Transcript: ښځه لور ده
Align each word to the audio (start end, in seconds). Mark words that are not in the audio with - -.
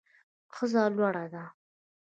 ښځه 0.55 0.83
لور 0.95 1.15
ده 1.33 1.43